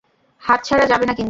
[0.41, 1.19] হাত ছাড়া যাবে না কিন্তু।